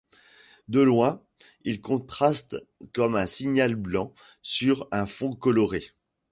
De 0.67 0.79
loin, 0.81 1.21
il 1.63 1.79
contraste 1.79 2.57
comme 2.91 3.15
un 3.15 3.27
signal 3.27 3.75
blanc 3.75 4.15
sur 4.41 4.87
un 4.91 5.05
fond 5.05 5.31
coloré. 5.31 5.91